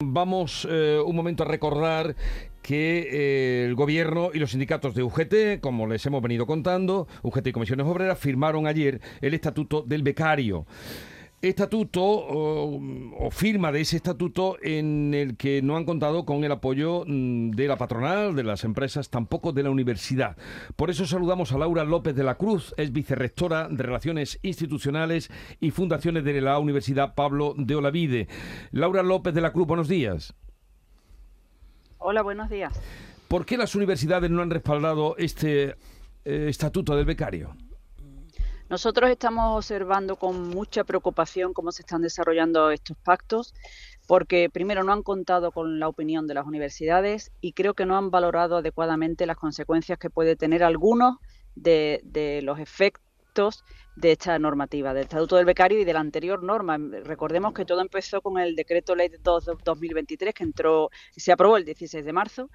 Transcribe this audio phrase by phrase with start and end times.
[0.00, 2.14] Vamos eh, un momento a recordar
[2.62, 7.48] que eh, el gobierno y los sindicatos de UGT, como les hemos venido contando, UGT
[7.48, 10.66] y Comisiones Obreras, firmaron ayer el estatuto del becario
[11.42, 17.04] estatuto o, firma de ese estatuto en el que no han contado con el apoyo
[17.06, 20.36] mm, de la patronal, de las empresas, tampoco de la universidad.
[20.76, 25.30] Por eso saludamos a Laura López de la Cruz, es vicerrectora de Relaciones Institucionales
[25.60, 28.28] y Fundaciones de la Universidad Pablo de Olavide.
[28.72, 30.34] Laura López de la Cruz, buenos días.
[31.98, 32.80] Hola, buenos días.
[33.28, 35.76] ¿Por qué las universidades no han respaldado este
[36.24, 37.54] eh, estatuto del becario?
[38.68, 43.54] Nosotros estamos observando con mucha preocupación cómo se están desarrollando estos pactos,
[44.06, 47.96] porque primero no han contado con la opinión de las universidades y creo que no
[47.96, 51.16] han valorado adecuadamente las consecuencias que puede tener algunos
[51.54, 53.64] de, los efectos
[53.96, 56.76] de esta normativa, del Estatuto del Becario y de la anterior norma.
[57.04, 61.64] Recordemos que todo empezó con el decreto ley 2 2023 que entró, se aprobó el
[61.64, 62.50] 16 de marzo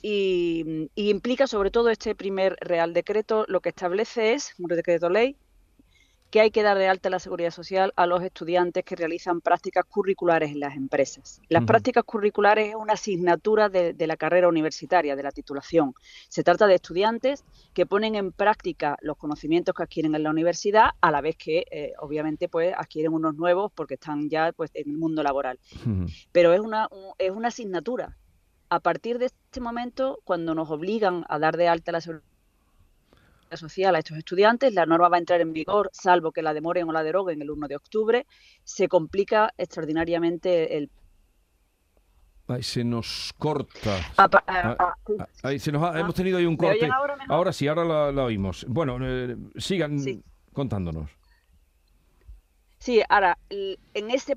[0.00, 5.10] y, y, implica sobre todo este primer Real Decreto, lo que establece es, un decreto
[5.10, 5.36] ley,
[6.30, 9.84] que hay que dar de alta la seguridad social a los estudiantes que realizan prácticas
[9.84, 11.40] curriculares en las empresas.
[11.48, 15.94] Las prácticas curriculares es una asignatura de, la carrera universitaria, de la titulación.
[16.28, 20.90] Se trata de estudiantes que ponen en práctica los conocimientos que adquieren en la universidad,
[21.00, 24.90] a la vez que, eh, obviamente, pues adquieren unos nuevos porque están ya pues, en
[24.90, 25.58] el mundo laboral.
[26.32, 28.16] Pero es una, es una asignatura.
[28.68, 32.35] A partir de este momento, cuando nos obligan a dar de alta la seguridad
[33.54, 34.72] social a estos estudiantes.
[34.74, 37.50] La norma va a entrar en vigor, salvo que la demoren o la deroguen el
[37.50, 38.26] 1 de octubre.
[38.64, 40.90] Se complica extraordinariamente el
[42.48, 43.98] Ahí se nos corta.
[44.16, 44.94] Ah, ah, ah,
[45.42, 46.88] ahí se nos hemos tenido ahí un corte.
[47.28, 48.64] Ahora, sí, ahora la, oímos.
[48.68, 49.98] Bueno, eh, sigan
[50.52, 51.10] contándonos.
[52.78, 54.36] Sí, ahora, en este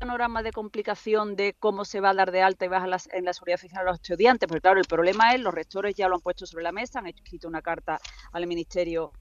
[0.00, 3.32] panorama de complicación de cómo se va a dar de alta y baja en la
[3.34, 6.22] seguridad social a los estudiantes, porque claro, el problema es, los rectores ya lo han
[6.22, 8.00] puesto sobre la mesa, han escrito una carta
[8.32, 9.12] al Ministerio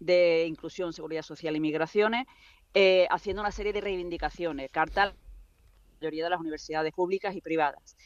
[0.00, 2.26] de Inclusión, Seguridad Social y Migraciones,
[2.74, 5.14] eh, haciendo una serie de reivindicaciones, carta a la
[6.00, 7.96] mayoría de las universidades públicas y privadas.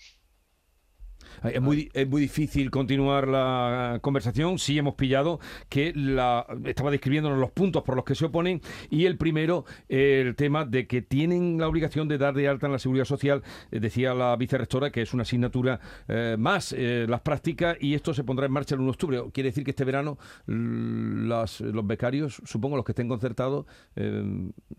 [1.43, 4.59] Es muy, es muy difícil continuar la conversación.
[4.59, 8.61] Sí hemos pillado que la, estaba describiéndonos los puntos por los que se oponen
[8.91, 12.73] y el primero, el tema de que tienen la obligación de dar de alta en
[12.73, 17.21] la seguridad social, eh, decía la vicerrectora, que es una asignatura eh, más eh, las
[17.21, 19.23] prácticas y esto se pondrá en marcha el 1 de octubre.
[19.33, 23.67] Quiere decir que este verano los becarios, supongo los que estén concertados,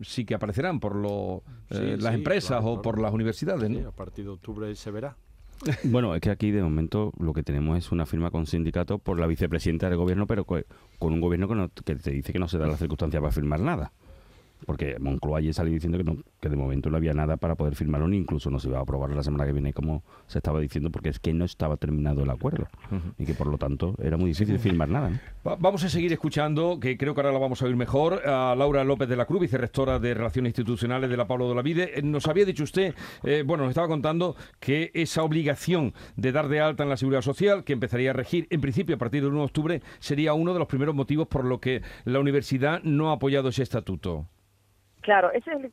[0.00, 3.84] sí que aparecerán por lo, las empresas o por las universidades.
[3.84, 5.16] a partir de octubre se verá.
[5.84, 9.18] Bueno, es que aquí de momento lo que tenemos es una firma con sindicato por
[9.18, 10.64] la vicepresidenta del gobierno, pero con
[11.00, 13.92] un gobierno que, que te dice que no se da la circunstancia para firmar nada
[14.66, 17.74] porque Moncloa ayer salió diciendo que, no, que de momento no había nada para poder
[17.74, 20.60] firmarlo, ni incluso no se iba a aprobar la semana que viene, como se estaba
[20.60, 22.68] diciendo, porque es que no estaba terminado el acuerdo
[23.18, 25.20] y que por lo tanto era muy difícil firmar nada.
[25.44, 28.84] vamos a seguir escuchando, que creo que ahora la vamos a oír mejor, a Laura
[28.84, 31.98] López de la Cruz, vicerrectora de Relaciones Institucionales de la Pablo de la Vide.
[31.98, 32.94] Eh, nos había dicho usted,
[33.24, 37.22] eh, bueno, nos estaba contando que esa obligación de dar de alta en la seguridad
[37.22, 40.52] social, que empezaría a regir en principio a partir del 1 de octubre, sería uno
[40.52, 44.26] de los primeros motivos por lo que la universidad no ha apoyado ese estatuto.
[45.02, 45.72] Claro, ese es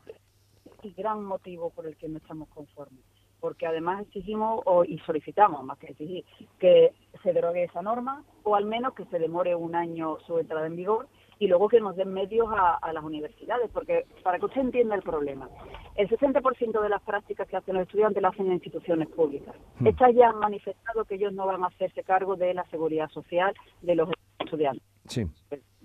[0.84, 3.04] el, gran motivo por el que no estamos conformes,
[3.40, 6.26] porque además exigimos o, y solicitamos, más que exigir,
[6.58, 6.92] que
[7.24, 10.76] se derogue esa norma o al menos que se demore un año su entrada en
[10.76, 11.08] vigor
[11.38, 15.02] y luego que nos den medios a, las universidades, porque para que usted entienda el
[15.02, 15.48] problema,
[15.96, 19.56] el 60% de las prácticas que hacen los estudiantes las hacen en instituciones públicas.
[19.80, 19.88] Hmm.
[19.88, 23.54] Estas ya han manifestado que ellos no van a hacerse cargo de la seguridad social
[23.82, 24.84] de los estudiantes.
[25.08, 25.26] Sí.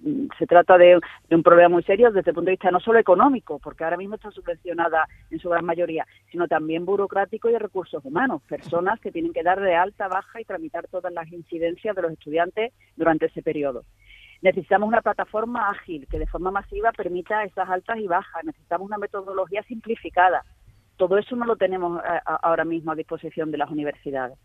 [0.03, 1.01] Pues, se trata de,
[1.31, 4.17] un problema muy serio desde el punto de vista no solo económico, porque ahora mismo
[4.17, 9.13] está subvencionada en su gran mayoría, sino también burocrático y de recursos humanos, personas que
[9.13, 13.27] tienen que dar de alta, baja y tramitar todas las incidencias de los estudiantes durante
[13.27, 13.85] ese periodo.
[14.43, 18.45] Necesitamos una plataforma ágil que de forma masiva permita esas altas y bajas.
[18.45, 20.45] Necesitamos una metodología simplificada.
[20.97, 24.37] Todo eso no lo tenemos eh, ahora mismo a disposición de las universidades.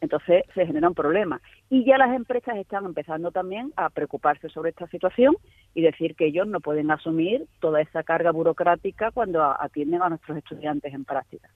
[0.00, 1.40] Entonces se genera un problema.
[1.70, 5.36] Y ya las empresas están empezando también a preocuparse sobre esta situación
[5.74, 10.38] y decir que ellos no pueden asumir toda esa carga burocrática cuando atienden a nuestros
[10.38, 11.48] estudiantes en práctica.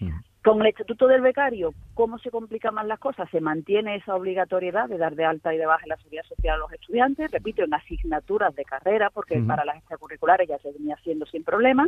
[0.00, 0.10] Mm.
[0.42, 3.28] Con el Estatuto del Becario, ¿cómo se complican más las cosas?
[3.30, 6.58] Se mantiene esa obligatoriedad de dar de alta y de baja la seguridad social a
[6.60, 11.26] los estudiantes, repito, en asignaturas de carrera, porque para las extracurriculares ya se venía haciendo
[11.26, 11.86] sin problema,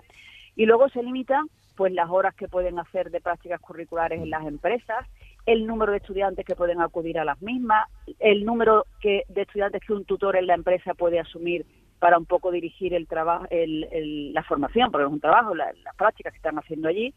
[0.54, 1.46] y luego se limitan
[1.78, 5.06] pues las horas que pueden hacer de prácticas curriculares en las empresas
[5.46, 7.88] el número de estudiantes que pueden acudir a las mismas,
[8.20, 11.66] el número que, de estudiantes que un tutor en la empresa puede asumir
[11.98, 16.38] para un poco dirigir el trabajo, la formación, porque es un trabajo, las prácticas que
[16.38, 17.14] están haciendo allí,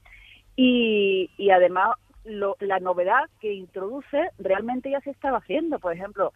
[0.57, 5.79] Y, y además lo- la novedad que introduce realmente ya se estaba haciendo.
[5.79, 6.31] Por ejemplo,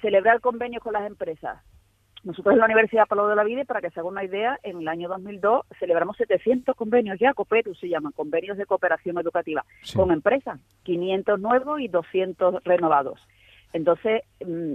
[0.00, 1.58] celebrar convenios con las empresas.
[2.26, 4.80] Nosotros en la Universidad Palo de la Vida, para que se haga una idea, en
[4.80, 9.96] el año 2002 celebramos 700 convenios ya, COPERU se llaman, convenios de cooperación educativa, Sí.
[9.96, 13.20] con empresas, 500 nuevos y 200 renovados.
[13.72, 14.72] Entonces, mm,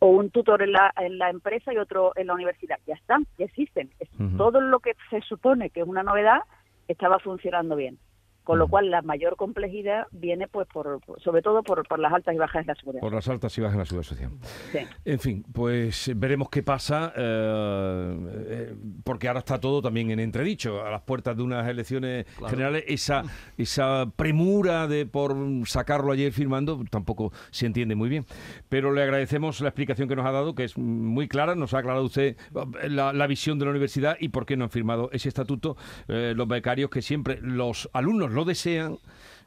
[0.00, 2.80] o un tutor en la, en la empresa y otro en la universidad.
[2.88, 3.90] Ya están, ya existen.
[4.36, 6.40] Todo lo que se supone que es una novedad
[6.88, 7.98] estaba funcionando bien.
[8.50, 12.34] Con lo cual, la mayor complejidad viene, pues, por, sobre todo por, por las altas
[12.34, 13.00] y bajas de la seguridad.
[13.00, 14.30] Por las altas y bajas en la seguridad social.
[14.72, 14.78] Sí.
[15.04, 18.16] En fin, pues veremos qué pasa, eh,
[18.48, 18.74] eh,
[19.04, 20.84] porque ahora está todo también en entredicho.
[20.84, 23.22] A las puertas de unas elecciones generales, esa,
[23.56, 25.36] esa premura de por
[25.66, 28.26] sacarlo ayer firmando tampoco se entiende muy bien.
[28.68, 31.54] Pero le agradecemos la explicación que nos ha dado, que es muy clara.
[31.54, 32.36] Nos ha aclarado usted
[32.82, 35.76] eh, la, la visión de la universidad y por qué no han firmado ese estatuto
[36.08, 38.96] eh, los becarios que siempre los alumnos lo desean.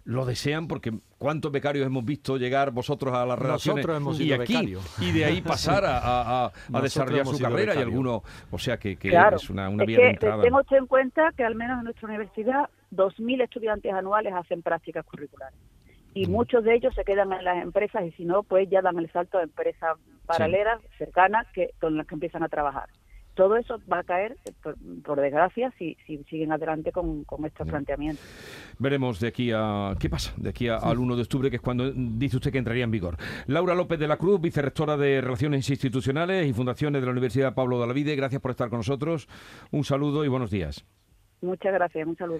[0.06, 4.98] Lo desean porque cuántos becarios hemos visto llegar vosotros a las hemos y aquí becarios.
[5.01, 8.60] y de ahí pasar a, a- a- a Nosotros desarrollar su carrera y algunos, o
[8.60, 9.38] sea que, que Claro.
[9.38, 10.44] es una, una Es vía de que entrada.
[10.44, 15.06] tenga usted en cuenta que al menos en nuestra universidad 2.000 estudiantes anuales hacen prácticas
[15.06, 15.57] curriculares.
[16.13, 19.00] Y muchos de ellos se quedan en las empresas y si no, pues ya dan
[19.00, 22.90] el salto a empresas paralelas, cercanas, que con las que empiezan a trabajar.
[23.35, 27.44] Todo eso va a caer, eh, por, por desgracia, si, si siguen adelante con, con
[27.45, 28.24] estos planteamientos.
[28.77, 31.62] Veremos de aquí a qué pasa, de aquí a- al 1 de octubre, que es
[31.62, 33.18] cuando dice usted que entraría en vigor.
[33.47, 37.80] Laura López de la Cruz, vicerrectora de Relaciones Institucionales y Fundaciones de la Universidad Pablo
[37.81, 39.27] de la Vide, gracias por estar con nosotros.
[39.71, 40.85] Un saludo y buenos días.
[41.41, 42.39] Muchas gracias, un saludo.